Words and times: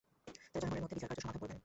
তারা 0.51 0.61
জনগণের 0.61 0.83
মধ্যে 0.83 0.97
বিচারকার্য 0.97 1.21
সমাধা 1.23 1.39
করবেন। 1.41 1.59